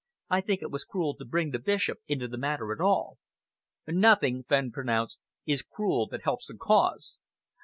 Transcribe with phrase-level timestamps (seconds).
[0.31, 3.19] I think it was cruel to bring the Bishop into the matter at all."
[3.85, 7.19] "Nothing," Fenn pronounced, "is cruel that helps the cause.